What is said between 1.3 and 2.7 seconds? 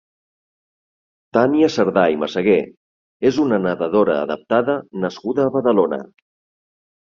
Tània Cerdà i Meseguer